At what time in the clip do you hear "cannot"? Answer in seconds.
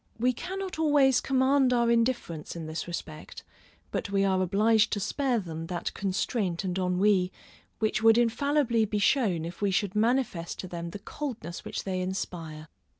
0.33-0.79